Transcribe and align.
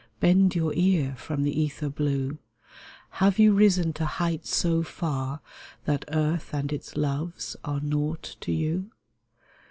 Bend 0.19 0.55
your 0.55 0.73
ear 0.73 1.13
from 1.15 1.43
the 1.43 1.61
ether 1.61 1.87
blue! 1.87 2.39
Have 3.19 3.37
you 3.37 3.53
risen 3.53 3.93
to 3.93 4.05
heights 4.07 4.55
so 4.55 4.81
far 4.81 5.41
That 5.85 6.05
earth 6.07 6.55
and 6.55 6.73
its 6.73 6.97
loves 6.97 7.55
are 7.63 7.79
nought 7.81 8.35
to 8.41 8.51
you 8.51 8.89